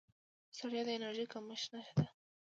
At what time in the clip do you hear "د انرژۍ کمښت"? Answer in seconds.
0.85-1.67